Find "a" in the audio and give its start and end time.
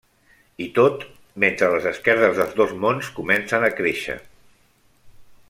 3.69-3.71